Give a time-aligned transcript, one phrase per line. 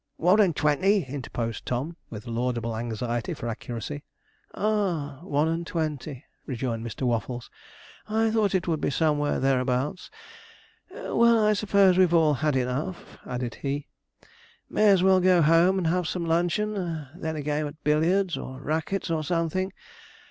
[0.17, 4.03] 'One and twenty,' interposed Tom, with a laudable anxiety for accuracy.
[4.55, 5.19] 'Ah!
[5.21, 7.03] one and twenty,' rejoined Mr.
[7.03, 7.51] Waffles.
[8.09, 10.09] 'I thought it would be somewhere thereabouts.
[10.89, 13.89] Well, I suppose we've all had enough,' added he,
[14.71, 18.39] 'may as well go home and have some luncheon, and then a game at billiards,
[18.39, 19.71] or rackets, or something.